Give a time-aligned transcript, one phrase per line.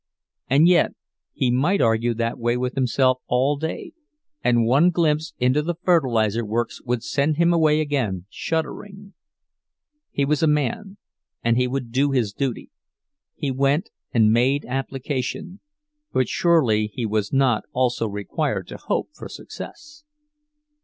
[0.49, 0.95] —And yet
[1.31, 3.91] he might argue that way with himself all day,
[4.43, 9.13] and one glimpse into the fertilizer works would send him away again shuddering.
[10.09, 10.97] He was a man,
[11.43, 12.71] and he would do his duty;
[13.35, 20.03] he went and made application—but surely he was not also required to hope for success!